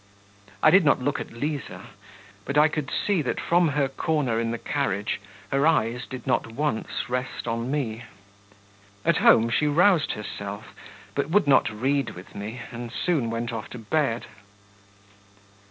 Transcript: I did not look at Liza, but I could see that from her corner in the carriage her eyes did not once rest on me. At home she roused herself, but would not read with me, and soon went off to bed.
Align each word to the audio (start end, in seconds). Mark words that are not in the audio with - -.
I 0.63 0.71
did 0.71 0.83
not 0.83 0.99
look 0.99 1.19
at 1.21 1.31
Liza, 1.31 1.89
but 2.43 2.57
I 2.57 2.69
could 2.69 2.89
see 2.89 3.21
that 3.21 3.39
from 3.39 3.67
her 3.67 3.87
corner 3.87 4.39
in 4.39 4.49
the 4.49 4.57
carriage 4.57 5.21
her 5.51 5.67
eyes 5.67 6.07
did 6.07 6.25
not 6.25 6.51
once 6.53 7.07
rest 7.07 7.47
on 7.47 7.69
me. 7.69 8.05
At 9.05 9.17
home 9.17 9.51
she 9.51 9.67
roused 9.67 10.13
herself, 10.13 10.73
but 11.13 11.29
would 11.29 11.45
not 11.47 11.69
read 11.69 12.15
with 12.15 12.33
me, 12.33 12.61
and 12.71 12.91
soon 12.91 13.29
went 13.29 13.53
off 13.53 13.69
to 13.69 13.77
bed. 13.77 14.25